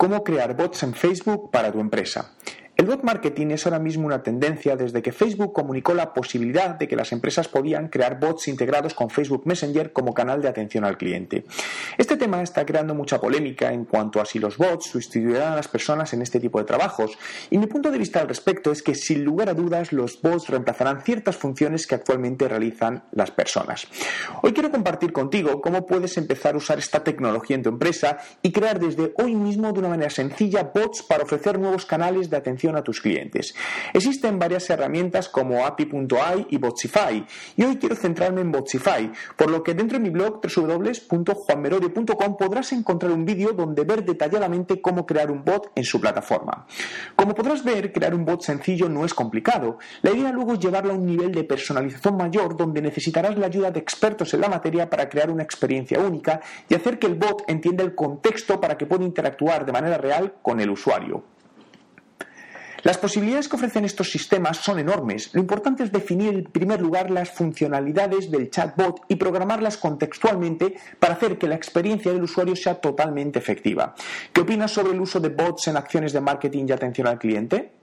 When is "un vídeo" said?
43.12-43.52